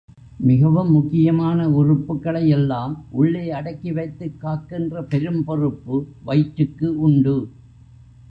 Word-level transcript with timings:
மிகவும் 0.39 0.91
முக்கியமான 0.91 1.67
உறுப்புக்களை 1.69 2.47
எல்லாம் 2.47 2.93
உள்ளே 3.11 3.51
அடக்கி 3.51 3.91
வைத்துக் 3.91 4.39
காக்கின்ற 4.39 5.03
பெரும் 5.03 5.43
பொறுப்பு 5.43 5.97
வயிற்றுக்கு 6.23 6.99
உண்டு. 6.99 7.35